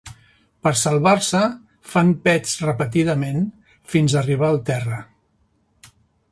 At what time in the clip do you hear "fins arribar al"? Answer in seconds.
3.95-4.61